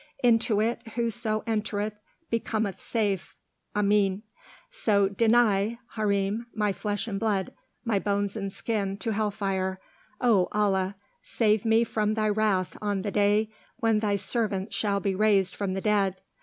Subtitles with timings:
[0.23, 1.93] Into it whoso entereth
[2.31, 3.37] becometh safe
[3.75, 4.23] (Amin).
[4.71, 7.53] So deny (Harrim) my flesh and blood,
[7.85, 9.79] my bones and skin, to hell fire.
[10.19, 10.95] O Allah!
[11.21, 15.75] Save me from thy wrath on the day when thy servants shall be raised from
[15.75, 16.19] the dead.